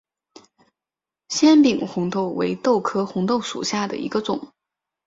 [1.29, 4.51] 纤柄红豆为豆科红豆属下的一个种。